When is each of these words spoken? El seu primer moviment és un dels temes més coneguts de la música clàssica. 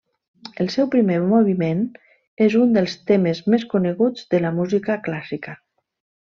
El 0.63 0.69
seu 0.75 0.87
primer 0.95 1.17
moviment 1.33 1.83
és 2.47 2.55
un 2.61 2.73
dels 2.77 2.97
temes 3.13 3.43
més 3.55 3.67
coneguts 3.75 4.27
de 4.33 4.41
la 4.47 4.53
música 4.63 4.99
clàssica. 5.11 5.57